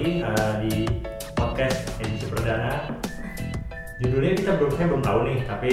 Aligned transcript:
lagi 0.00 0.24
uh, 0.24 0.52
di 0.64 0.88
podcast 1.36 1.92
edisi 2.00 2.24
perdana. 2.32 2.88
Judulnya 4.00 4.32
kita 4.32 4.56
belum 4.56 4.72
saya 4.72 4.88
belum 4.88 5.04
tahu 5.04 5.18
nih, 5.28 5.38
tapi 5.44 5.72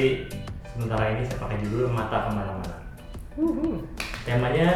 sementara 0.75 1.15
ini 1.15 1.23
saya 1.23 1.47
pakai 1.47 1.63
judul 1.63 1.87
mata 1.95 2.27
ke 2.27 2.29
mana-mana. 2.35 2.75
Temanya 4.27 4.67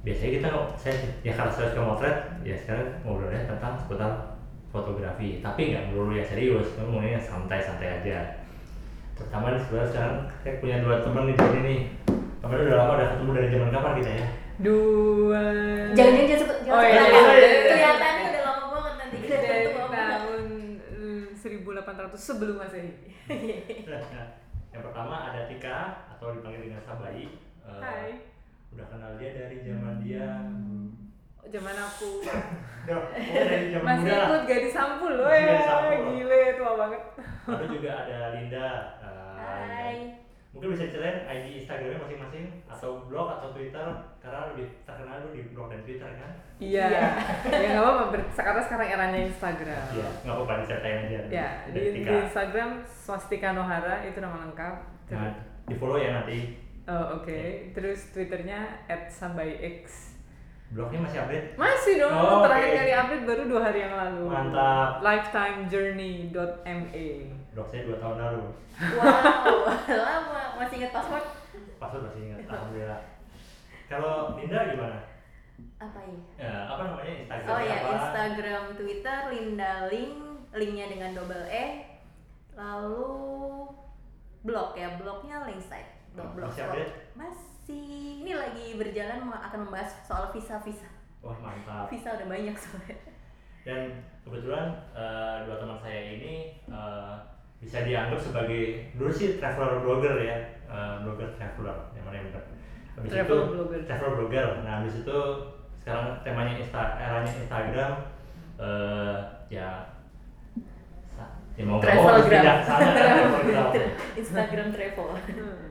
biasanya 0.00 0.30
kita 0.32 0.48
saya 0.80 0.94
ya 1.20 1.32
karena 1.36 1.52
saya 1.52 1.76
suka 1.76 1.84
motret, 1.84 2.16
ya 2.40 2.56
sekarang 2.56 3.04
ngobrolnya 3.04 3.44
tentang 3.52 3.76
seputar 3.84 4.40
fotografi. 4.72 5.44
Tapi 5.44 5.76
nggak 5.76 5.92
melulu 5.92 6.16
ya 6.16 6.24
serius, 6.24 6.72
ngomongnya 6.80 7.20
santai-santai 7.20 8.00
aja. 8.00 8.40
Terutama 9.12 9.52
nih 9.52 9.60
sebenarnya 9.60 9.88
sekarang 9.92 10.16
saya 10.40 10.54
punya 10.56 10.76
dua 10.80 11.04
teman 11.04 11.28
di 11.28 11.36
sini 11.36 11.60
nih. 11.60 11.80
Kemarin 12.40 12.64
udah 12.64 12.78
lama 12.80 12.92
udah 12.96 13.08
ketemu 13.12 13.30
dari 13.36 13.48
zaman 13.52 13.68
kapan 13.76 13.92
kita 14.00 14.12
ya? 14.16 14.26
dua 14.62 15.44
Jangan 15.96 16.24
jangan 16.28 16.40
sebut 16.44 16.58
Oh, 16.72 16.80
iya, 16.80 17.04
iya, 17.04 17.20
iya, 17.20 17.32
iya. 17.36 17.60
Kelihatannya 17.68 18.24
udah 18.32 18.42
lama 18.48 18.64
banget 18.72 18.94
nanti 18.96 19.16
kita 19.20 19.36
dari 19.44 19.60
ketemu 19.68 19.82
apa. 19.82 19.92
tahun 19.92 20.42
eh, 20.88 21.24
1800 21.42 21.82
sebelum 22.14 22.56
masehi 22.56 22.94
yang 24.72 24.82
pertama 24.82 25.28
ada 25.28 25.44
Tika 25.44 25.78
atau 26.08 26.32
dipanggil 26.32 26.64
dengan 26.64 26.80
Sabai. 26.80 27.28
Eh, 27.62 27.80
Hai 27.82 28.08
Udah 28.70 28.86
kenal 28.88 29.20
dia 29.20 29.36
dari 29.36 29.60
zaman 29.60 30.00
dia. 30.00 30.48
zaman 31.44 31.76
aku 31.76 32.24
dari 32.88 33.68
zaman 33.68 33.84
masih 33.84 34.08
muda. 34.08 34.24
ikut 34.24 34.42
gadis 34.48 34.72
sampul 34.72 35.12
loh 35.12 35.28
ya 35.28 35.60
gile 36.00 36.42
tua 36.56 36.72
banget 36.78 37.02
Lalu 37.44 37.66
juga 37.76 37.90
ada 38.00 38.18
Linda. 38.32 38.68
eh, 39.04 39.36
Hai. 39.36 39.94
Mungkin 40.52 40.72
bisa 40.72 40.86
ceritain 40.86 41.26
ID 41.26 41.60
Instagramnya 41.60 42.00
masing-masing 42.00 42.44
atau 42.64 43.04
blog 43.04 43.28
atau 43.28 43.52
Twitter 43.52 43.88
karena 44.22 44.38
lebih 44.48 44.66
terkenal 44.82 45.14
dulu 45.18 45.32
di 45.32 45.40
blog 45.50 45.66
dan 45.68 45.80
Twitter 45.82 46.08
kan? 46.08 46.30
iya 46.56 46.84
ya 47.52 47.68
nggak 47.68 47.82
apa-apa 47.82 48.16
sekarang 48.30 48.62
sekarang 48.62 48.88
eranya 48.88 49.18
Instagram 49.24 49.82
Iya, 49.90 50.06
nggak 50.22 50.32
apa-apa 50.32 50.52
diceritain 50.62 50.98
aja. 51.02 51.18
ya 51.28 51.48
di, 51.66 51.72
di 51.90 52.00
Tika. 52.00 52.12
Swastika 52.86 53.50
Nohara 53.50 54.02
itu 54.02 54.16
nama 54.16 54.40
lengkap 54.40 54.74
Nah, 55.10 55.28
di 55.64 55.74
follow 55.74 55.96
ya 55.96 56.12
nanti. 56.16 56.56
Oh, 56.84 57.16
oke 57.16 57.70
terus 57.72 58.10
twitternya 58.10 58.58
@sambaix 59.08 60.10
Blognya 60.70 61.00
masih 61.00 61.20
update. 61.20 61.54
masih 61.54 61.98
dong 61.98 62.10
Oh, 62.10 62.40
terakhir 62.40 62.64
oke. 62.64 62.76
kali 62.78 62.94
update 62.94 63.24
baru 63.26 63.44
dua 63.44 63.62
hari 63.62 63.80
yang 63.80 63.92
lalu 63.92 64.24
Mantap. 64.24 65.02
lifetimejourney.me 65.02 67.06
Blog 67.52 67.68
saya 67.68 67.82
dua 67.84 67.96
tahun 67.98 68.18
lalu. 68.18 68.42
Wow, 68.96 69.68
lama 70.00 70.40
masih 70.56 70.76
ingat 70.78 70.90
password 70.90 71.26
Password 71.76 72.02
masih 72.06 72.20
ingat. 72.24 72.38
Alhamdulillah. 72.50 73.00
Kalau 73.92 74.40
Linda 74.40 74.60
gimana? 74.72 74.98
apa 75.82 75.98
ya? 76.00 76.18
Ya, 76.38 76.54
apa 76.70 76.82
namanya 76.88 77.14
Instagram? 77.26 77.50
Oh 77.50 77.60
ya, 77.60 77.76
apa? 77.76 77.90
Instagram, 77.92 78.64
Twitter, 78.78 79.18
Linda 79.34 79.72
Link, 79.90 80.16
linknya 80.54 80.86
dengan 80.88 81.10
double 81.12 81.46
E, 81.50 81.66
lalu 82.54 83.10
blog 84.46 84.78
ya, 84.78 84.94
blognya 84.96 85.44
Linkside. 85.44 85.90
Oh, 86.12 86.28
Blog, 86.36 86.52
masih 86.52 86.68
update? 86.68 86.92
Masih, 87.16 88.20
ini 88.20 88.32
lagi 88.36 88.76
berjalan 88.76 89.32
akan 89.32 89.60
membahas 89.64 89.96
soal 90.04 90.28
visa-visa. 90.28 90.88
Wah 91.24 91.38
mantap. 91.40 91.88
Visa 91.88 92.20
udah 92.20 92.28
banyak 92.28 92.56
soalnya. 92.58 92.96
Dan 93.62 93.80
kebetulan 94.26 94.76
eh, 94.92 95.36
dua 95.46 95.56
teman 95.56 95.78
saya 95.80 96.00
ini 96.18 96.60
eh, 96.68 97.14
bisa 97.62 97.86
dianggap 97.86 98.18
sebagai 98.18 98.92
dulu 98.98 99.08
sih 99.08 99.38
traveler 99.38 99.80
blogger 99.80 100.20
ya, 100.20 100.36
eh, 100.68 100.94
blogger 101.06 101.32
traveler 101.38 101.76
yang 101.96 102.04
mana 102.04 102.16
yang 102.20 102.26
benar. 102.28 102.44
Habis 102.92 103.08
Travel 103.08 103.38
itu 103.40 103.52
blogger. 103.56 103.80
travel 103.88 104.10
blogger. 104.20 104.48
Nah 104.64 104.72
habis 104.80 104.94
itu 105.00 105.18
sekarang 105.82 106.20
temanya 106.22 106.54
Insta, 106.60 106.82
eranya 107.00 107.32
Instagram 107.32 107.92
eh, 108.60 109.16
ya 109.48 109.68
ya 111.52 111.62
mau 111.68 111.76
nggak 111.80 111.96
mau 112.00 112.16
ke 112.16 112.40
sana. 112.64 112.88
Instagram 114.20 114.66
travel. 114.72 115.08
Hmm. 115.12 115.68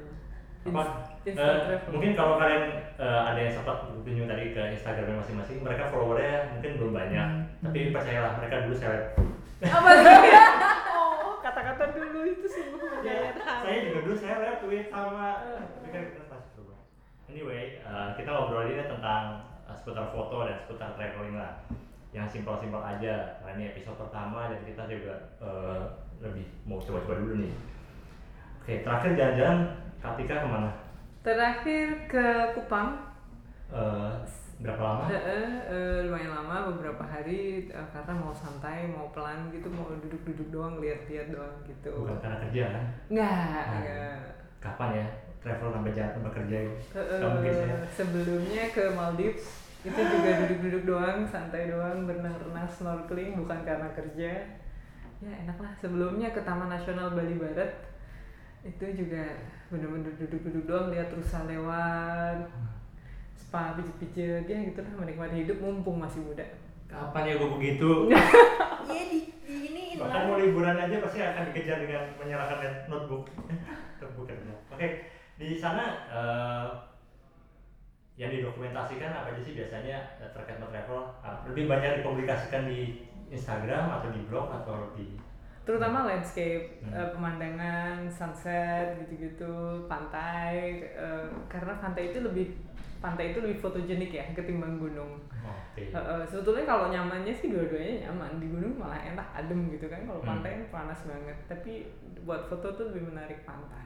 apa 0.61 0.83
Insta 1.25 1.45
travel. 1.65 1.89
mungkin 1.89 2.11
kalau 2.13 2.37
kalian 2.37 2.63
eh, 3.01 3.21
ada 3.33 3.39
yang 3.41 3.53
sempat 3.53 3.89
berkunjung 3.89 4.29
tadi 4.29 4.53
ke 4.53 4.61
Instagramnya 4.77 5.21
masing-masing 5.21 5.57
mereka 5.65 5.89
followernya 5.89 6.53
mungkin 6.53 6.71
belum 6.77 6.93
banyak 6.93 7.29
tapi 7.65 7.79
percayalah 7.89 8.37
mereka 8.37 8.69
dulu 8.69 8.75
seleb 8.77 9.03
apa 9.61 9.89
sih 10.01 10.33
oh 10.97 11.37
kata-kata 11.41 11.83
dulu 11.97 12.19
itu 12.29 12.45
sungguh 12.45 13.05
ya, 13.05 13.33
saya 13.41 13.77
juga 13.89 13.99
dulu 14.05 14.15
seleb 14.17 14.57
tweet 14.61 14.85
sama 14.93 15.27
tapi 15.81 15.87
kan 15.89 16.03
kita 16.13 16.23
pasti 16.29 16.49
berubah 16.53 16.79
anyway 17.31 17.79
eh, 17.79 18.07
kita 18.13 18.29
ngobrolinnya 18.29 18.85
tentang 18.87 19.23
eh, 19.63 19.73
seputar 19.73 20.11
foto 20.11 20.43
dan 20.43 20.57
seputar 20.57 20.89
traveling 20.93 21.35
lah 21.35 21.63
yang 22.11 22.27
simpel-simpel 22.27 22.83
aja 22.83 23.39
karena 23.39 23.51
ini 23.55 23.63
episode 23.71 23.95
pertama 23.97 24.51
dan 24.51 24.59
kita 24.61 24.83
juga 24.85 25.13
eh, 25.39 25.81
lebih 26.19 26.45
mau 26.63 26.77
coba-coba 26.77 27.17
dulu 27.17 27.33
nih 27.39 27.53
oke 28.59 28.73
terakhir 28.83 29.11
jalan-jalan 29.15 29.59
Katika 30.01 30.41
ke 30.41 30.47
mana? 30.47 30.69
terakhir 31.21 31.87
ke 32.05 32.25
Kupang 32.51 33.13
Eh, 33.71 34.11
berapa 34.59 34.83
lama? 34.83 35.07
Heeh, 35.07 35.47
eh, 35.63 35.97
lumayan 36.03 36.35
lama 36.35 36.75
beberapa 36.75 36.99
hari 37.01 37.65
eh, 37.65 37.87
karena 37.87 38.11
mau 38.11 38.35
santai 38.35 38.83
mau 38.85 39.07
pelan 39.09 39.47
gitu 39.47 39.71
mau 39.71 39.87
duduk-duduk 39.87 40.51
doang 40.51 40.75
lihat-lihat 40.77 41.31
doang 41.31 41.55
gitu 41.63 41.87
Bukan 41.95 42.19
karena 42.19 42.37
kerja 42.43 42.63
kan? 42.67 42.85
nggak 43.07 43.31
Nah, 43.31 43.79
nggak. 43.79 44.17
Kapan 44.59 44.89
ya 44.93 45.07
travel 45.41 45.69
sampai 45.73 45.91
jalan 45.97 46.13
tempat 46.21 46.31
kerja 46.37 46.57
gitu? 46.69 46.83
Mungkin 47.17 47.53
saya. 47.53 47.77
sebelumnya 47.89 48.63
ke 48.69 48.83
Maldives 48.93 49.45
itu 49.81 49.97
juga 49.97 50.29
duduk-duduk 50.45 50.83
doang 50.85 51.25
santai 51.25 51.73
doang 51.73 52.05
berenang-renang 52.05 52.69
snorkeling 52.69 53.33
bukan 53.41 53.59
karena 53.65 53.89
kerja 53.97 54.31
ya 55.21 55.31
enak 55.45 55.57
lah 55.57 55.73
sebelumnya 55.81 56.33
ke 56.33 56.41
Taman 56.45 56.69
Nasional 56.69 57.13
Bali 57.13 57.37
Barat 57.37 57.89
itu 58.61 58.85
juga 58.93 59.41
bener-bener 59.73 60.13
duduk-duduk 60.17 60.69
doang 60.69 60.93
lihat 60.93 61.09
rusa 61.13 61.49
lewat 61.49 62.45
spa 63.33 63.73
pijet-pijet 63.77 64.45
ya 64.45 64.57
gitu 64.69 64.85
lah 64.85 64.93
menikmati 65.01 65.45
hidup 65.45 65.57
mumpung 65.57 65.97
masih 65.97 66.21
muda 66.21 66.45
Kapan 66.91 67.23
ya 67.23 67.33
gue 67.39 67.49
begitu? 67.55 67.89
Iya 68.91 69.03
di 69.07 69.19
di 69.47 69.55
ini 69.71 69.83
Bahkan 69.95 70.21
mau 70.27 70.35
liburan 70.35 70.75
aja 70.75 70.99
pasti 70.99 71.23
akan 71.23 71.53
dikejar 71.53 71.79
dengan 71.87 72.03
menyerahkan 72.19 72.89
notebook 72.91 73.29
bekerja. 74.17 74.53
Oke, 74.73 74.87
di 75.41 75.57
sana 75.57 75.85
eh, 76.07 76.67
yang 78.15 78.29
didokumentasikan 78.29 79.09
apa 79.11 79.33
aja 79.33 79.41
sih 79.41 79.57
biasanya 79.57 79.97
eh, 80.19 80.29
terkait 80.29 80.61
travel? 80.61 81.01
Ah, 81.19 81.41
Lebih 81.49 81.65
banyak 81.65 82.01
dipublikasikan 82.01 82.69
di 82.69 83.01
Instagram 83.27 83.89
atau 83.89 84.09
di 84.11 84.21
blog 84.27 84.51
atau 84.53 84.91
di 84.93 85.17
terutama 85.61 86.03
landscape 86.03 86.81
Hmm. 86.81 86.89
eh, 86.91 87.09
pemandangan 87.13 88.09
sunset 88.09 88.97
gitu-gitu 88.99 89.85
pantai 89.85 90.81
eh, 90.89 91.25
karena 91.47 91.77
pantai 91.77 92.09
itu 92.09 92.19
lebih 92.21 92.57
pantai 92.97 93.31
itu 93.31 93.41
lebih 93.41 93.57
fotogenik 93.57 94.09
ya 94.11 94.25
ketimbang 94.33 94.77
gunung 94.77 95.21
oke. 95.31 95.77
Eh, 95.79 95.93
eh, 95.93 96.23
sebetulnya 96.25 96.65
kalau 96.65 96.89
nyamannya 96.89 97.29
sih 97.31 97.49
dua-duanya 97.49 98.09
nyaman 98.09 98.37
di 98.37 98.49
gunung 98.49 98.73
malah 98.75 99.01
enak 99.01 99.27
adem 99.33 99.69
gitu 99.69 99.85
kan 99.85 100.01
kalau 100.03 100.21
Hmm. 100.21 100.29
pantai 100.33 100.49
kan 100.59 100.65
panas 100.81 100.99
banget 101.05 101.37
tapi 101.47 101.71
buat 102.21 102.45
foto 102.45 102.67
tuh 102.73 102.85
lebih 102.91 103.13
menarik 103.13 103.41
pantai 103.41 103.85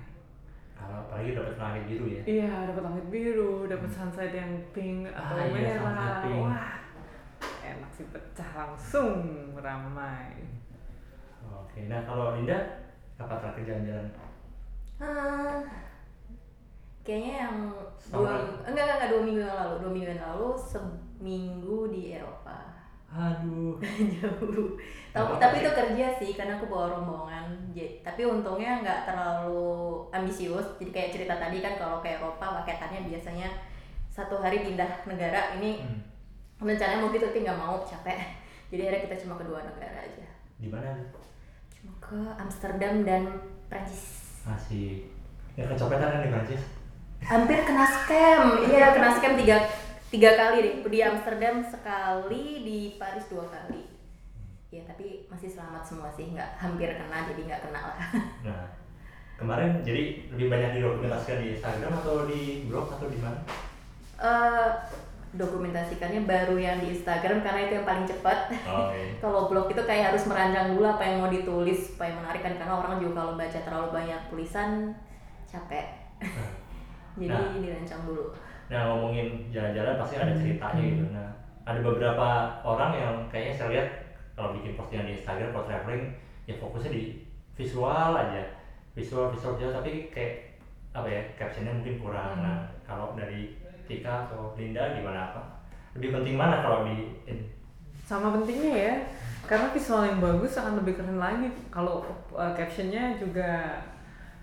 apalagi 0.77 1.31
dapat 1.31 1.55
langit 1.55 1.83
biru 1.87 2.05
ya. 2.07 2.21
iya 2.25 2.51
dapat 2.67 2.83
langit 2.83 3.05
biru 3.07 3.65
dapat 3.65 3.89
sunset 3.89 4.31
yang 4.31 4.51
pink 4.69 5.07
atau 5.07 5.35
Ah, 5.35 5.45
iya, 5.47 5.75
merah 5.79 6.19
pink. 6.21 6.43
wah 6.43 6.73
enak 7.61 7.89
sih 7.91 8.05
pecah 8.09 8.51
langsung 8.55 9.15
ramai 9.55 10.31
Oke, 11.45 11.85
nah 11.85 12.01
kalau 12.01 12.35
Linda 12.35 12.57
kapan 13.15 13.37
terakhir 13.37 13.63
jalan-jalan? 13.65 14.07
Ah, 14.95 15.59
kayaknya 17.01 17.33
yang 17.43 17.57
dua 18.09 18.31
enggak 18.63 18.83
enggak 18.83 18.95
enggak 18.97 19.11
dua 19.11 19.21
minggu 19.21 19.41
yang 19.41 19.55
lalu 19.55 19.73
dua 19.77 19.91
minggu 19.91 20.09
yang 20.09 20.23
lalu 20.25 20.49
seminggu 20.55 21.79
di 21.91 22.01
Eropa 22.11 22.74
Aduh. 23.15 23.79
jauh. 24.13 24.75
Tapi 25.09 25.31
tapi 25.39 25.55
itu 25.57 25.71
kerja 25.71 26.05
sih 26.13 26.31
karena 26.33 26.55
aku 26.55 26.67
bawa 26.67 26.91
rombongan. 26.91 27.47
Jadi- 27.71 28.03
tapi 28.03 28.21
untungnya 28.23 28.83
nggak 28.83 28.99
terlalu 29.05 29.63
ambisius. 30.09 30.75
Jadi 30.75 30.91
kayak 30.91 31.11
cerita 31.11 31.35
tadi 31.35 31.59
kan 31.59 31.75
kalau 31.75 31.97
ke 31.99 32.11
Eropa 32.11 32.59
paketannya 32.59 33.07
biasanya 33.07 33.47
satu 34.07 34.37
hari 34.37 34.61
pindah 34.61 34.87
negara 35.05 35.55
ini 35.55 35.79
Hmm. 35.79 35.99
rencananya 36.61 36.99
mau 36.99 37.09
gitu 37.09 37.25
tapi 37.25 37.39
nggak 37.41 37.55
mau 37.57 37.79
capek. 37.81 38.19
Jadi 38.65 38.81
akhirnya 38.81 39.03
kita 39.05 39.15
cuma 39.21 39.35
kedua 39.35 39.59
negara 39.61 39.99
aja. 40.01 40.27
Di 40.55 40.67
mana? 40.67 40.91
cuma 41.71 41.91
ke 42.01 42.17
Amsterdam 42.35 43.03
dan 43.03 43.21
Prancis 43.65 44.25
Masih 44.41 45.05
ya 45.53 45.63
kecopetan 45.65 46.09
kan 46.09 46.21
di 46.21 46.29
Prancis? 46.29 46.63
hampir 47.21 47.59
kena 47.61 47.85
scam. 47.85 48.41
Iya 48.63 48.89
kena 48.91 49.09
scam 49.11 49.33
tiga 49.35 49.57
tiga 50.15 50.31
kali 50.39 50.57
deh 50.63 50.75
di 50.87 50.99
Amsterdam 51.03 51.59
sekali 51.59 52.63
di 52.63 52.79
Paris 52.95 53.27
dua 53.27 53.43
kali 53.51 53.83
ya 54.71 54.79
tapi 54.87 55.27
masih 55.27 55.51
selamat 55.51 55.83
semua 55.83 56.07
sih 56.15 56.31
nggak 56.31 56.55
hampir 56.55 56.87
kena 56.95 57.27
jadi 57.27 57.41
nggak 57.51 57.61
kena 57.67 57.81
lah 57.83 57.99
Nah, 58.47 58.63
kemarin 59.35 59.83
jadi 59.83 60.31
lebih 60.31 60.47
banyak 60.47 60.79
didokumentasikan 60.79 61.43
di 61.43 61.47
Instagram 61.59 61.91
atau 61.99 62.23
di 62.31 62.63
blog 62.71 62.87
atau 62.95 63.11
di 63.11 63.19
mana? 63.19 63.43
Eh, 64.15 64.69
dokumentasikannya 65.35 66.23
baru 66.23 66.55
yang 66.55 66.79
di 66.79 66.95
Instagram 66.95 67.43
karena 67.43 67.67
itu 67.67 67.73
yang 67.75 67.87
paling 67.87 68.07
cepat. 68.07 68.55
Oh, 68.63 68.95
iya. 68.95 69.19
kalau 69.23 69.51
blog 69.51 69.67
itu 69.67 69.83
kayak 69.83 70.15
harus 70.15 70.23
merancang 70.31 70.71
dulu 70.71 70.87
apa 70.87 71.03
yang 71.03 71.19
mau 71.19 71.27
ditulis 71.27 71.91
supaya 71.91 72.15
menarik 72.15 72.39
kan 72.39 72.55
karena 72.55 72.79
orang 72.79 73.03
juga 73.03 73.19
kalau 73.19 73.33
baca 73.35 73.59
terlalu 73.59 73.87
banyak 73.91 74.21
tulisan 74.31 74.95
capek. 75.51 76.07
Jadi 77.15 77.31
Nah. 77.31 77.55
dirancang 77.59 78.01
dulu. 78.03 78.25
Nah 78.67 78.81
ngomongin 78.91 79.27
jalan-jalan 79.53 79.95
pasti 79.99 80.15
ada 80.19 80.33
ceritanya 80.35 80.81
gitu. 80.83 81.05
Nah 81.15 81.29
ada 81.65 81.79
beberapa 81.81 82.27
orang 82.61 82.91
yang 82.93 83.13
kayaknya 83.31 83.53
saya 83.55 83.69
lihat 83.71 83.87
kalau 84.35 84.51
bikin 84.59 84.75
postingan 84.75 85.07
di 85.07 85.13
Instagram 85.15 85.49
kalau 85.55 85.65
traveling 85.65 86.03
ya 86.45 86.53
fokusnya 86.59 86.91
di 86.91 87.03
visual 87.55 88.11
aja, 88.13 88.43
visual 88.93 89.31
visual 89.31 89.55
visual 89.55 89.73
tapi 89.73 90.11
kayak 90.11 90.59
apa 90.91 91.07
ya 91.07 91.21
captionnya 91.39 91.71
mungkin 91.71 91.95
kurang. 91.99 92.43
Nah 92.43 92.67
kalau 92.83 93.15
dari 93.15 93.55
Tika 93.85 94.27
atau 94.27 94.57
Linda 94.57 94.97
gimana 94.97 95.31
apa? 95.31 95.41
Lebih 95.95 96.09
penting 96.11 96.35
mana 96.35 96.59
kalau 96.59 96.83
di 96.89 97.15
in- 97.29 97.47
sama 98.05 98.29
pentingnya 98.33 98.73
ya 98.75 98.95
karena 99.45 99.69
visual 99.73 100.05
yang 100.05 100.17
bagus 100.21 100.57
akan 100.57 100.81
lebih 100.81 100.97
keren 100.97 101.17
lagi 101.21 101.49
kalau 101.69 102.01
uh, 102.33 102.53
captionnya 102.53 103.13
juga 103.17 103.77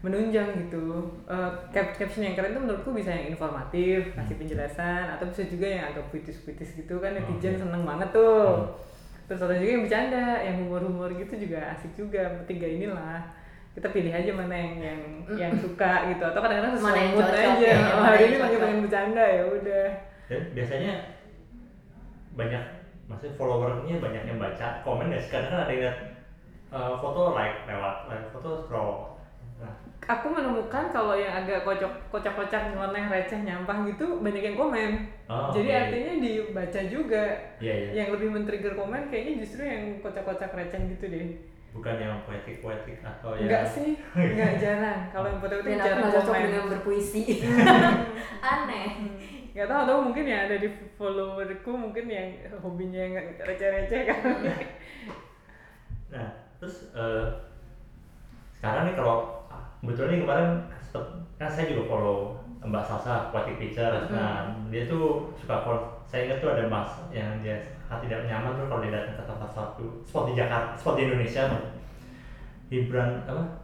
menunjang 0.03 0.51
gitu. 0.67 1.15
Uh, 1.31 1.51
cap 1.71 1.95
caption 1.95 2.27
yang 2.27 2.35
keren 2.35 2.51
itu 2.51 2.61
menurutku 2.61 2.91
bisa 2.91 3.15
yang 3.15 3.31
informatif 3.31 4.11
kasih 4.19 4.35
penjelasan 4.35 5.15
atau 5.15 5.31
bisa 5.31 5.47
juga 5.47 5.67
yang 5.71 5.85
agak 5.95 6.11
puitis-puitis 6.11 6.75
gitu 6.75 6.99
kan 6.99 7.15
netizen 7.15 7.55
Oke. 7.55 7.63
seneng 7.63 7.83
banget 7.87 8.11
tuh. 8.11 8.47
Hmm. 8.67 8.91
terus 9.23 9.49
ada 9.49 9.55
juga 9.55 9.71
yang 9.79 9.85
bercanda 9.87 10.27
yang 10.45 10.57
humor-humor 10.61 11.09
gitu 11.15 11.35
juga 11.47 11.73
asik 11.79 11.95
juga. 11.95 12.43
Tiga 12.45 12.67
inilah 12.67 13.23
kita 13.73 13.89
pilih 13.89 14.13
aja 14.13 14.31
mana 14.37 14.53
yang 14.53 14.75
yang 14.83 15.01
yang 15.33 15.53
suka 15.57 16.13
gitu 16.13 16.21
atau 16.21 16.41
kadang-kadang 16.45 16.77
Mana 16.77 16.83
sesuai 16.83 16.99
yang 16.99 17.13
mood 17.17 17.25
cocok 17.25 17.41
aja 17.41 17.65
ya, 17.65 17.79
oh, 17.81 17.97
mana 17.97 18.05
hari 18.05 18.19
yang 18.21 18.29
ini 18.29 18.39
lagi 18.43 18.57
pengen 18.61 18.81
bercanda 18.85 19.25
ya 19.25 19.43
udah. 19.49 19.89
Dan 20.29 20.43
biasanya 20.53 20.93
banyak 22.37 22.65
maksudnya 23.09 23.35
followernya 23.41 23.97
banyak 24.03 24.23
yang 24.29 24.39
baca 24.43 24.67
komen 24.85 25.09
ya. 25.15 25.21
Kadang 25.31 25.55
ada 25.57 25.73
yang 25.73 25.81
lihat 25.87 25.99
uh, 26.75 26.93
foto 26.99 27.33
like 27.33 27.65
lewat 27.65 27.97
like 28.11 28.27
foto 28.35 28.51
scroll 28.67 29.12
aku 30.03 30.27
menemukan 30.35 30.91
kalau 30.91 31.15
yang 31.15 31.31
agak 31.31 31.63
kocok 31.63 31.93
kocak 32.11 32.35
kocak 32.35 32.75
nyeleneh 32.75 33.07
receh 33.07 33.39
nyampah 33.47 33.87
gitu 33.87 34.19
banyak 34.19 34.43
yang 34.43 34.59
komen. 34.59 34.91
Oh, 35.31 35.55
jadi 35.55 35.71
oke. 35.71 35.79
artinya 35.87 36.15
dibaca 36.19 36.81
juga. 36.91 37.25
Iya 37.63 37.75
iya. 37.75 37.91
Yang 38.03 38.09
lebih 38.19 38.29
men-trigger 38.35 38.75
komen 38.75 39.07
kayaknya 39.15 39.47
justru 39.47 39.63
yang 39.63 40.03
kocak-kocak 40.03 40.51
receh 40.51 40.81
gitu 40.99 41.05
deh. 41.07 41.27
Bukan 41.73 41.97
yang 41.97 42.21
poetik 42.29 42.61
poetik 42.61 43.01
atau 43.01 43.33
yang 43.39 43.49
enggak 43.49 43.65
sih 43.65 43.97
enggak 44.19 44.53
jarang. 44.59 45.01
Kalau 45.15 45.27
yang 45.31 45.41
Dan 45.41 45.51
aku 45.55 45.71
jarang 45.71 45.99
nggak 46.03 46.15
cocok 46.19 46.35
komen. 46.35 46.47
dengan 46.51 46.67
berpuisi. 46.75 47.23
Aneh. 48.53 48.91
nggak 49.53 49.69
tahu 49.69 49.81
atau 49.85 49.97
mungkin 50.01 50.25
ya 50.25 50.49
ada 50.49 50.57
di 50.57 50.69
followerku 50.97 51.73
mungkin 51.77 52.09
yang 52.09 52.29
hobinya 52.65 52.97
yang 53.05 53.15
receh-receh 53.37 54.01
kan. 54.09 54.21
Nah 56.09 56.29
terus 56.57 56.89
eh, 56.97 57.27
sekarang 58.57 58.89
nih 58.89 58.97
kalau 58.97 59.42
kebetulan 59.83 60.09
nih 60.15 60.21
kemarin 60.23 60.49
sempet 60.81 61.05
kan 61.37 61.51
saya 61.51 61.67
juga 61.75 61.83
follow 61.91 62.39
Mbak 62.63 62.85
Salsa 62.87 63.35
Poetic 63.35 63.59
Pictures 63.59 64.07
nah 64.15 64.47
dia 64.71 64.87
tuh 64.87 65.35
suka 65.35 65.67
follow 65.67 66.07
saya 66.07 66.31
ingat 66.31 66.39
tuh 66.39 66.55
ada 66.55 66.71
mas 66.71 66.91
yang 67.11 67.43
dia 67.43 67.59
tidak 67.93 68.25
nyaman 68.25 68.57
tuh 68.57 68.71
kalau 68.71 68.81
dia 68.81 68.95
datang 68.95 69.21
ke 69.21 69.25
tempat 69.29 69.49
suatu 69.53 69.85
spot 70.07 70.31
di 70.31 70.39
Jakarta 70.39 70.79
spot 70.79 70.95
di 70.97 71.03
Indonesia 71.11 71.45
hiburan 72.73 73.21
apa 73.29 73.63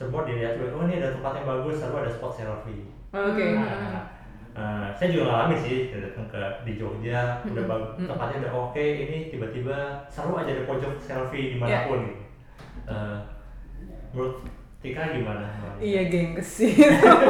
semua 0.00 0.24
dilihat 0.24 0.56
tuh 0.56 0.72
oh 0.72 0.84
ini 0.88 0.96
ada 0.96 1.12
tempat 1.12 1.32
yang 1.40 1.46
bagus 1.48 1.84
lalu 1.84 1.96
ada 2.00 2.10
spot 2.12 2.32
selfie. 2.32 2.88
Oke. 3.12 3.46
Nah, 3.52 4.08
eh, 4.56 4.88
saya 4.96 5.08
juga 5.12 5.28
ngalamin 5.28 5.60
sih 5.60 5.92
datang 5.92 6.28
ke 6.32 6.40
di 6.64 6.72
Jogja 6.80 7.44
udah 7.44 7.64
bagus 7.68 8.08
tempatnya 8.08 8.48
udah 8.48 8.52
oke 8.68 8.80
ini 8.80 9.28
tiba-tiba 9.28 10.08
seru 10.08 10.40
aja 10.40 10.56
ada 10.56 10.64
pojok 10.64 10.96
selfie 10.96 11.52
di 11.52 11.56
mana 11.60 11.84
pun 11.84 12.00
gitu. 12.08 12.24
Eh, 12.88 13.18
menurut 14.16 14.40
Tika 14.80 15.12
gimana? 15.12 15.46
Iya 15.76 16.08
gengges 16.08 16.56
sih 16.56 16.72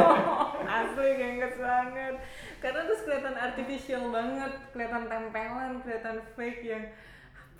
Asli 0.79 1.09
gengges 1.19 1.55
banget 1.59 2.15
Karena 2.63 2.87
terus 2.87 3.03
kelihatan 3.03 3.35
artificial 3.35 4.07
banget 4.07 4.53
Kelihatan 4.71 5.03
tempelan, 5.11 5.71
kelihatan 5.83 6.17
fake 6.39 6.63
yang 6.63 6.83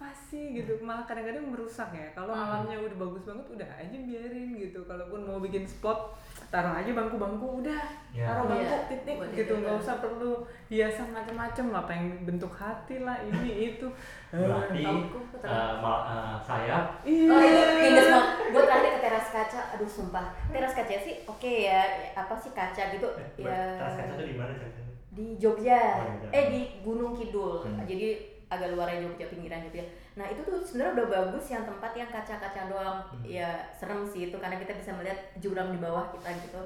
apa 0.02 0.10
sih 0.10 0.58
gitu? 0.58 0.82
Malah 0.82 1.06
kadang-kadang 1.06 1.46
merusak 1.46 1.94
ya. 1.94 2.10
Kalau 2.12 2.34
alamnya 2.34 2.74
udah 2.76 2.98
bagus 3.00 3.22
banget 3.22 3.46
udah 3.52 3.70
aja 3.72 3.94
biarin 3.94 4.58
gitu. 4.58 4.82
Kalaupun 4.84 5.22
mau 5.22 5.38
bikin 5.38 5.62
spot 5.62 6.18
taruh 6.50 6.74
aja 6.74 6.90
bangku-bangku 6.90 7.62
udah. 7.62 7.86
Ya. 8.10 8.26
taruh 8.26 8.50
bangku 8.50 8.66
Iya, 8.66 8.78
titik 8.90 9.16
buat 9.16 9.30
gitu. 9.30 9.46
itu 9.46 9.54
nggak 9.62 9.78
usah 9.78 9.96
perlu 10.02 10.32
hiasan 10.68 11.14
macam-macam 11.14 11.66
apa 11.78 11.92
yang 11.94 12.06
bentuk 12.26 12.50
hati 12.52 12.96
lah 12.98 13.22
ini 13.22 13.52
itu. 13.70 13.88
Eh, 14.34 14.42
Berarti 14.42 14.82
eh, 14.82 15.74
mal- 15.78 16.06
eh, 16.10 16.36
sayap 16.42 16.86
iya. 17.06 17.30
Oh 17.30 17.40
itu 17.40 17.62
gengges 17.78 18.08
banget. 18.10 18.28
Gue 18.50 18.64
terakhir 18.66 18.92
ke 18.92 19.00
teras 19.00 19.28
kaca, 19.30 19.62
aduh 19.72 19.86
sumpah. 19.88 20.26
Teras 20.50 20.74
kaca 20.74 20.96
sih 20.98 21.22
oke 21.24 21.54
ya, 21.62 21.82
apa 22.18 22.34
sih 22.36 22.50
kaca 22.52 22.84
gitu? 22.90 23.06
Eh, 23.38 23.46
ya. 23.46 23.78
teras 23.78 23.94
kaca 23.96 24.12
tuh 24.18 24.26
di 24.26 24.34
mana 24.34 24.52
ceritanya? 24.52 24.90
di 25.12 25.36
Jogja, 25.36 25.76
Oh, 26.00 26.32
eh 26.32 26.46
di 26.48 26.62
Gunung 26.82 27.12
Kidul, 27.12 27.60
Hmm. 27.62 27.84
jadi 27.84 28.16
agak 28.52 28.76
luarnya 28.76 29.00
Jogja, 29.02 29.26
pinggiran 29.26 29.64
Jogja. 29.64 29.88
Nah 30.14 30.28
itu 30.28 30.44
tuh 30.44 30.60
sebenarnya 30.60 30.94
udah 31.00 31.08
bagus 31.10 31.46
yang 31.48 31.64
tempat 31.64 31.92
yang 31.96 32.12
kaca-kaca 32.12 32.68
doang, 32.68 33.00
Hmm. 33.08 33.24
ya 33.24 33.48
serem 33.72 34.04
sih 34.04 34.28
itu 34.28 34.36
karena 34.36 34.60
kita 34.60 34.76
bisa 34.76 34.92
melihat 34.92 35.16
jurang 35.40 35.72
di 35.72 35.80
bawah 35.80 36.12
kita 36.12 36.30
gitu. 36.38 36.60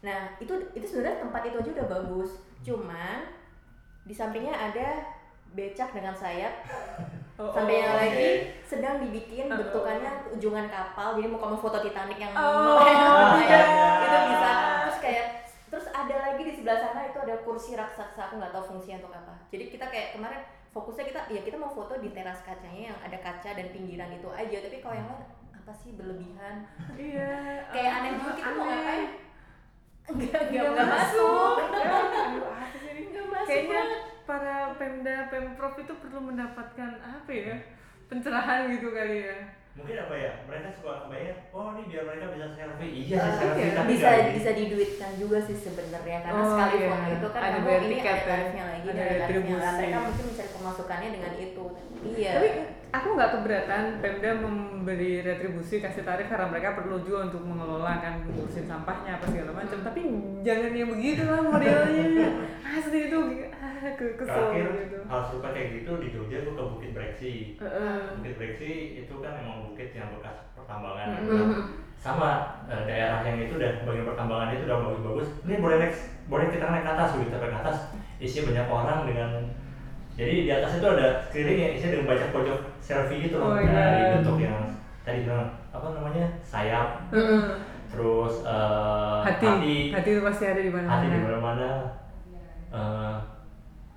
Nah 0.00 0.32
itu 0.36 0.52
itu 0.72 0.86
sebenarnya 0.86 1.20
tempat 1.20 1.42
itu 1.44 1.56
aja 1.58 1.70
udah 1.76 1.88
bagus, 1.90 2.30
cuman 2.62 3.28
di 4.02 4.14
sampingnya 4.14 4.52
ada 4.52 5.04
becak 5.52 5.92
dengan 5.92 6.12
sayap, 6.12 6.64
Oh, 7.36 7.52
sampingnya 7.52 7.92
oh. 7.92 8.00
lagi 8.00 8.28
sedang 8.64 8.96
dibikin 8.98 9.44
Oh. 9.46 9.60
bentukannya 9.60 10.08
ujungan 10.32 10.66
kapal, 10.66 11.12
jadi 11.14 11.28
mau 11.28 11.36
kamu 11.38 11.56
foto 11.58 11.78
Titanic 11.78 12.16
yang 12.16 12.32
Oh, 12.32 12.80
iya. 13.36 13.60
itu 14.00 14.18
bisa. 14.32 14.52
Terus 14.80 14.98
kayak 14.98 15.26
terus 15.66 15.86
ada 15.90 16.14
lagi 16.16 16.40
di 16.40 16.52
sebelah 16.54 16.80
sana 16.80 17.05
ada 17.36 17.44
kursi 17.44 17.76
raksasa 17.76 18.32
aku 18.32 18.40
nggak 18.40 18.48
tahu 18.56 18.64
fungsinya 18.72 19.04
untuk 19.04 19.12
apa. 19.12 19.36
Jadi 19.52 19.68
kita 19.68 19.92
kayak 19.92 20.16
kemarin 20.16 20.40
fokusnya 20.72 21.04
kita 21.12 21.20
ya 21.28 21.40
kita 21.44 21.60
mau 21.60 21.68
foto 21.68 22.00
di 22.00 22.08
teras 22.16 22.40
kacanya 22.40 22.96
yang 22.96 22.98
ada 23.04 23.20
kaca 23.20 23.52
dan 23.52 23.68
pinggiran 23.76 24.08
itu 24.16 24.28
aja. 24.32 24.56
Tapi 24.64 24.80
kalau 24.80 24.96
yang 24.96 25.08
lain 25.12 25.28
apa 25.52 25.72
sih 25.76 25.92
berlebihan? 25.92 26.56
Iya 26.96 27.36
kayak 27.68 27.92
aneh 28.00 28.10
juga 28.16 28.32
kita 28.40 28.50
mau 28.56 28.64
ngapain? 28.64 29.08
Enggak 30.08 30.40
enggak 30.48 30.62
nggak 30.64 30.72
enggak 30.72 30.88
masuk? 30.88 31.56
Nggak 32.96 33.26
masuk 33.28 33.48
Kayaknya 33.52 33.82
para 34.24 34.56
pemda 34.80 35.16
pemprov 35.28 35.74
itu 35.76 35.92
perlu 36.00 36.20
mendapatkan 36.32 36.90
apa 37.04 37.30
ya 37.36 37.54
pencerahan 38.08 38.72
gitu 38.72 38.96
kali 38.96 39.28
ya. 39.28 39.36
Mungkin 39.76 39.96
apa 39.98 40.14
ya? 40.16 40.32
Mereka 40.42 40.68
suka 40.74 41.04
kebayang, 41.04 41.38
oh 41.50 41.68
ini 41.70 41.82
biar 41.86 42.02
mereka 42.02 42.26
bisa 42.30 42.46
selfie. 42.50 42.90
Iya 42.98 43.16
sih 43.18 43.32
selfie, 43.36 43.60
iya. 43.60 43.72
tapi 43.76 43.90
bisa 43.92 44.08
di- 44.16 44.32
bisa 44.34 44.50
diduitkan 44.52 45.10
juga 45.14 45.38
sih 45.38 45.56
sebenarnya 45.58 46.18
karena 46.22 46.32
Oh, 46.34 46.48
sekali 46.50 46.76
iya. 46.76 46.88
foto 46.88 47.08
itu 47.12 47.28
kan 47.28 47.40
Ada 47.42 47.52
kamu 47.54 47.68
ini 47.68 47.86
tiket 47.92 48.06
ada 48.06 48.16
ya. 48.16 48.26
tarifnya 48.26 48.64
lagi 48.64 48.86
Ada 48.86 48.96
tarifnya 48.96 49.20
retribusi. 49.20 49.76
mereka 49.76 49.98
mungkin 50.00 50.24
mencari 50.26 50.50
pemasukannya 50.50 51.08
dengan 51.10 51.32
itu 51.36 51.64
iya 52.08 52.32
Tapi 52.32 52.48
aku 52.88 53.08
nggak 53.12 53.30
keberatan 53.30 53.82
Pemda 53.98 54.30
memberi 54.38 55.12
retribusi 55.20 55.74
kasih 55.76 56.02
tarif 56.02 56.26
karena 56.26 56.46
mereka 56.46 56.68
perlu 56.72 56.96
juga 56.98 57.18
untuk 57.24 57.42
mengelola 57.42 57.92
kan 57.98 58.14
ngurusin 58.24 58.64
sampahnya 58.64 59.10
apa 59.12 59.26
segala 59.26 59.50
macam. 59.52 59.78
Tapi 59.82 60.00
jangan 60.40 60.70
yang 60.72 60.90
begitu 60.90 61.22
lah 61.22 61.40
modelnya. 61.42 62.28
Asli 62.72 63.00
itu 63.06 63.18
ah, 63.54 63.65
kesel 63.94 64.26
Terakhir 64.26 64.66
gitu. 64.80 64.98
hal 65.04 65.20
serupa 65.22 65.48
kayak 65.50 65.68
gitu 65.76 65.90
di 65.96 66.08
Jogja 66.10 66.38
gue 66.40 66.52
ke 66.52 66.64
Bukit 66.66 66.90
Breksi. 66.90 67.34
Heeh. 67.56 67.96
Bukit 68.16 68.34
Breksi 68.36 68.70
itu 68.98 69.14
kan 69.16 69.32
emang 69.36 69.56
bukit 69.64 69.90
yang 69.92 70.10
bekas 70.10 70.36
pertambangan. 70.52 71.06
Nah, 71.22 71.48
sama 71.96 72.30
eh, 72.66 72.82
daerah 72.84 73.22
yang 73.22 73.38
itu 73.40 73.54
dan 73.56 73.82
bagian 73.82 74.04
pertambangan 74.04 74.52
itu 74.52 74.64
udah 74.64 74.78
bagus-bagus. 74.82 75.28
Ini 75.42 75.54
boleh 75.58 75.76
naik, 75.78 75.94
boleh 76.26 76.46
kita 76.48 76.66
naik 76.66 76.82
ke 76.82 76.92
atas, 76.92 77.08
begitu 77.14 77.30
sampai 77.32 77.48
ke 77.48 77.58
atas 77.58 77.76
isinya 78.16 78.42
banyak 78.48 78.66
orang 78.66 78.98
dengan 79.04 79.30
jadi 80.16 80.34
di 80.40 80.50
atas 80.50 80.72
itu 80.74 80.86
ada 80.88 81.06
screening 81.22 81.58
yang 81.60 81.72
isinya 81.74 81.92
dengan 81.92 82.08
banyak 82.08 82.28
pojok 82.32 82.58
selfie 82.80 83.20
gitu 83.22 83.36
loh 83.36 83.52
Oh, 83.52 83.60
iya. 83.60 83.68
dari 83.68 84.02
bentuk 84.16 84.36
yang 84.40 84.56
tadi 85.04 85.18
bilang 85.22 85.44
apa 85.68 85.86
namanya 85.92 86.24
sayap 86.40 87.04
Heeh. 87.12 87.42
terus 87.86 88.40
eh, 88.40 89.18
Hati, 89.20 89.92
hati, 89.92 90.08
itu 90.08 90.24
pasti 90.24 90.44
ada 90.48 90.56
di 90.58 90.72
mana-mana. 90.72 90.92
hati 90.94 91.06
di 91.06 91.20
mana-mana 91.20 91.70
Eh, 92.66 93.14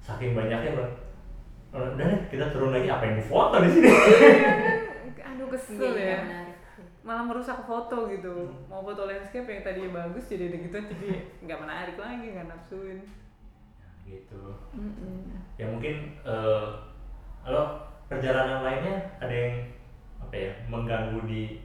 saking 0.10 0.34
banyaknya 0.34 0.72
Bang. 0.74 0.92
Eh, 1.70 1.78
udah 1.78 2.06
deh 2.10 2.22
kita 2.34 2.46
turun 2.50 2.74
lagi. 2.74 2.90
Apa 2.90 3.04
yang 3.06 3.16
difoto 3.22 3.56
di 3.62 3.70
sini? 3.70 3.90
Aduh 5.30 5.48
kesel 5.54 5.94
iya, 5.94 6.26
ya. 6.26 6.42
malah 7.06 7.24
merusak 7.30 7.62
foto 7.70 8.10
gitu. 8.10 8.50
Mau 8.66 8.82
foto 8.82 9.06
landscape 9.06 9.46
yang 9.46 9.62
tadinya 9.62 10.04
bagus 10.04 10.26
jadi 10.26 10.50
ada 10.50 10.58
gitu 10.66 10.78
jadi 10.82 11.10
nggak 11.46 11.60
menarik 11.62 11.98
lagi 12.02 12.26
nggak 12.34 12.50
nafsuin. 12.50 13.00
Gitu. 14.10 14.42
Mm-mm. 14.74 15.38
ya 15.62 15.70
mungkin 15.70 16.18
eh 16.26 16.66
kalau 17.46 17.78
perjalanan 18.10 18.66
lainnya 18.66 18.98
ada 19.22 19.30
yang 19.30 19.70
apa 20.18 20.34
ya 20.34 20.52
mengganggu 20.66 21.22
di 21.30 21.62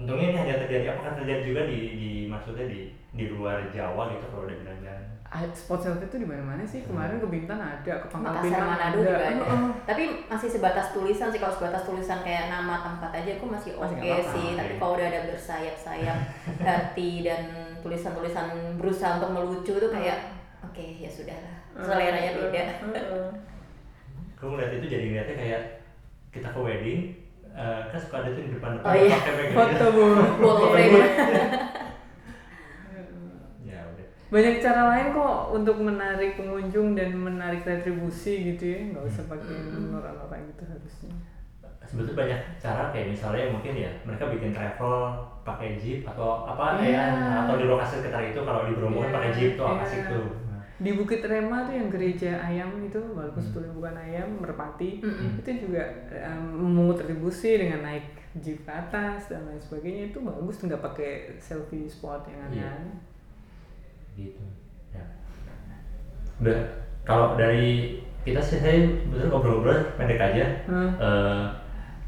untungnya 0.00 0.32
ini 0.32 0.38
hanya 0.40 0.54
terjadi 0.64 0.96
apakah 0.96 1.20
terjadi 1.20 1.42
juga 1.44 1.62
di, 1.68 1.78
di 2.00 2.10
maksudnya 2.24 2.64
di 2.64 2.96
di 3.12 3.28
luar 3.28 3.68
Jawa 3.68 4.16
gitu 4.16 4.32
kalau 4.32 4.48
udah 4.48 4.56
bilang-bilang 4.64 5.04
Ah, 5.21 5.21
spot 5.52 5.80
selfie 5.80 6.04
itu 6.04 6.16
di 6.18 6.26
mana-mana 6.26 6.60
sih 6.62 6.84
kemarin 6.84 7.16
ke 7.16 7.24
Bintan 7.24 7.56
ada 7.56 7.80
ke 7.98 8.06
Pangkal 8.06 8.44
Pinang 8.44 8.68
juga 8.92 9.16
ada. 9.16 9.32
Heeh. 9.32 9.64
Tapi 9.82 10.02
masih 10.26 10.48
sebatas 10.50 10.92
tulisan 10.92 11.28
sih 11.28 11.38
kalau 11.38 11.50
sebatas 11.50 11.82
tulisan 11.82 12.20
kayak 12.20 12.48
nama 12.48 12.84
tempat 12.84 13.10
aja 13.14 13.30
aku 13.34 13.46
masih 13.46 13.72
oke 13.74 13.88
apa-apa, 13.88 14.28
sih. 14.28 14.46
Tapi 14.52 14.72
kalau 14.76 14.92
udah 14.94 15.06
ada 15.08 15.20
bersayap-sayap 15.26 16.18
hati 16.68 17.10
dan 17.22 17.42
tulisan-tulisan 17.80 18.46
berusaha 18.76 19.16
untuk 19.16 19.32
melucu 19.32 19.72
tuh 19.72 19.88
kayak 19.88 20.36
oke 20.60 20.84
ya 21.00 21.08
sudahlah. 21.08 21.56
Seleranya 21.74 22.32
beda. 22.36 22.62
Heeh. 22.92 23.28
aku 24.36 24.50
ngeliat 24.50 24.74
itu 24.74 24.86
jadi 24.86 25.04
ngeliatnya 25.06 25.36
kayak 25.38 25.62
kita 26.28 26.48
ke 26.48 26.58
wedding 26.58 27.00
eh, 27.48 27.80
kan 27.86 27.96
suka 27.96 28.20
ada 28.20 28.28
tuh 28.28 28.42
di 28.42 28.52
depan 28.52 28.74
depan 28.74 28.90
Oh, 28.90 28.94
iya. 28.98 29.16
pakai 29.16 29.32
background 29.38 29.56
Foto 29.70 29.86
bu. 29.88 30.04
Wall 30.36 30.58
of 30.58 30.68
fame. 30.72 30.98
ya 33.62 33.78
udah 33.86 34.06
Banyak 34.32 34.54
cara 34.58 34.82
lain 34.88 35.12
kok 35.12 35.36
untuk 35.52 35.76
menarik 35.78 36.32
pengunjung 36.34 36.96
dan 36.96 37.12
menarik 37.12 37.62
retribusi 37.62 38.32
gitu 38.48 38.64
ya. 38.66 38.80
Nggak 38.88 39.04
usah 39.06 39.24
pakai 39.28 39.56
norak-norak 39.84 40.40
gitu 40.48 40.62
harusnya. 40.64 41.12
sebetulnya 41.82 42.14
banyak 42.16 42.40
cara 42.56 42.88
kayak 42.88 43.10
misalnya 43.10 43.50
mungkin 43.50 43.74
ya 43.74 43.90
mereka 44.02 44.30
bikin 44.30 44.54
travel 44.54 45.12
pakai 45.42 45.76
jeep 45.76 46.06
atau 46.06 46.46
apa 46.46 46.78
Iya. 46.78 46.94
ya 46.94 47.04
atau 47.44 47.58
di 47.58 47.66
lokasi 47.66 47.98
sekitar 47.98 48.22
itu 48.24 48.38
kalau 48.40 48.64
di 48.64 48.72
Bromo 48.72 49.02
kan 49.02 49.10
Iya, 49.10 49.16
pakai 49.18 49.30
jeep 49.34 49.52
tuh 49.58 49.66
iya. 49.66 49.82
asik 49.82 50.02
tuh 50.06 50.26
Nah, 50.46 50.62
Di 50.78 50.90
Bukit 50.94 51.20
Rema 51.20 51.58
tuh 51.62 51.74
yang 51.74 51.90
gereja 51.90 52.38
ayam 52.40 52.70
itu 52.80 52.96
walaupun 52.96 53.34
Hmm. 53.34 53.44
sebetulnya 53.44 53.72
bukan 53.74 53.94
ayam 53.98 54.28
merpati 54.38 54.90
Mm-mm. 55.02 55.42
itu 55.42 55.50
juga 55.60 55.82
em, 56.08 56.40
memungut 56.54 56.96
retribusi 56.96 57.50
dengan 57.58 57.82
naik 57.82 58.06
jeep 58.38 58.62
ke 58.62 58.72
atas 58.72 59.28
dan 59.28 59.42
lain 59.44 59.60
sebagainya 59.60 60.02
itu 60.08 60.18
bagus 60.22 60.56
nggak 60.58 60.80
pakai 60.80 61.12
selfie 61.36 61.84
spot 61.84 62.24
yang 62.24 62.46
Iya. 62.48 62.72
aneh-aneh. 62.72 62.96
Gitu 64.14 64.42
ya 64.90 65.04
udah 66.38 66.58
kalau 67.02 67.34
dari 67.34 67.98
kita 68.22 68.38
sih 68.38 68.58
saya 68.58 68.78
betul 69.06 69.28
ngobrol-ngobrol 69.28 69.94
pendek 69.96 70.20
aja 70.20 70.44
Hmm. 70.64 70.94
Eh, 70.94 71.44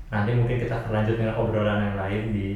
nanti 0.09 0.31
mungkin 0.33 0.57
kita 0.57 0.75
akan 0.77 0.91
lanjut 0.93 1.17
dengan 1.17 1.35
obrolan 1.35 1.81
yang 1.83 1.99
lain 1.99 2.23
di 2.31 2.47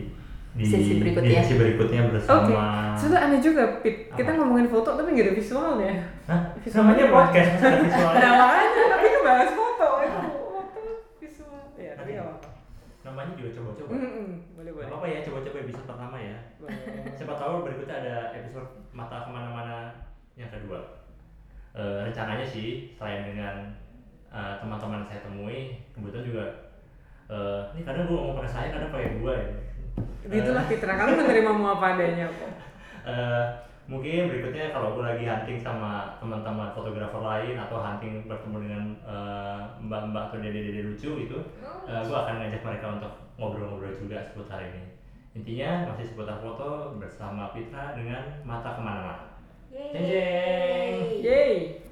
di 0.54 0.64
Sesi 0.64 0.98
berikutnya. 0.98 1.26
di 1.28 1.34
sesi 1.36 1.54
berikutnya 1.54 2.00
Oke, 2.02 2.10
bersama 2.14 2.94
sudah 2.94 3.18
aneh 3.20 3.38
juga, 3.38 3.78
Pit. 3.78 4.10
Kita 4.10 4.26
Apa? 4.28 4.38
ngomongin 4.38 4.66
foto 4.66 4.90
tapi 4.92 5.08
nggak 5.08 5.26
ada 5.26 5.34
visualnya. 5.34 5.92
Hah? 6.24 6.40
Visualnya 6.56 6.94
namanya 6.94 7.06
podcast 7.10 7.48
masa 7.52 7.66
ada 7.68 7.78
visualnya 7.80 8.18
Nah, 8.18 8.32
makanya 8.36 8.66
tapi 8.88 9.06
ngebahas 9.08 9.50
foto 9.52 9.86
itu 10.00 10.18
foto 10.28 10.80
visual. 11.16 11.62
Ya, 11.76 11.92
tapi 11.94 12.10
nggak 12.12 12.24
apa-apa. 12.24 12.48
Namanya 13.08 13.32
juga 13.32 13.50
coba-coba 13.54 13.90
Mm-mm, 13.90 14.28
Boleh 14.52 14.68
Gak 14.68 14.74
boleh. 14.74 14.86
apa-apa 14.86 15.06
ya 15.06 15.18
coba-coba 15.22 15.56
episode 15.58 15.86
pertama 15.86 16.16
ya 16.16 16.36
Boleh. 16.56 16.76
siapa 17.12 17.34
tahu 17.34 17.54
berikutnya 17.62 17.96
ada 17.96 18.14
episode 18.34 18.68
mata 18.90 19.16
ke 19.22 19.30
mana-mana 19.30 19.76
yang 20.34 20.48
kedua 20.48 20.80
Eh, 21.70 22.00
rencananya 22.02 22.42
sih 22.42 22.90
selain 22.92 23.22
dengan 23.24 23.70
eh, 24.28 24.54
teman-teman 24.58 25.04
saya 25.04 25.22
temui 25.22 25.78
kebetulan 25.92 26.26
juga 26.26 26.44
eh, 27.28 27.60
ini 27.72 27.82
kadang 27.82 28.04
gue 28.04 28.14
ngomong 28.14 28.36
pakai 28.36 28.50
saya 28.50 28.68
kadang 28.70 28.90
pakai 28.90 29.16
gue 29.16 29.34
ya 29.34 29.48
Itulah 30.28 30.60
Fitra, 30.62 30.92
kamu 30.92 31.24
menerimamu 31.24 31.64
apa 31.70 31.94
adanya 31.94 32.28
kok. 32.28 32.52
Eh, 33.08 33.44
mungkin 33.88 34.28
berikutnya 34.28 34.68
kalau 34.76 35.00
gue 35.00 35.04
lagi 35.09 35.25
hunting 35.25 35.59
sama 35.64 36.21
teman-teman 36.21 36.76
fotografer 36.76 37.25
lain 37.25 37.57
atau 37.57 37.80
hunting 37.80 38.28
bertemu 38.28 38.57
dengan 38.68 38.85
eh, 39.09 39.61
mbak-mbak 39.80 40.28
atau 40.28 40.38
dede-dede 40.45 40.92
lucu 40.92 41.11
itu 41.25 41.38
gue 41.88 42.18
akan 42.21 42.35
ngajak 42.45 42.61
mereka 42.61 42.87
untuk 43.00 43.12
ngobrol-ngobrol 43.40 43.97
juga 43.97 44.21
seputar 44.28 44.61
ini 44.61 44.92
intinya 45.33 45.88
masih 45.88 46.04
seputar 46.12 46.37
foto 46.45 47.00
bersama 47.00 47.49
Fitra 47.57 47.97
dengan 47.97 48.45
mata 48.45 48.76
ke 48.76 48.80
mana-mana 48.85 49.28
Yeay. 49.68 50.00
Jeng, 50.00 51.23
jeng. 51.23 51.88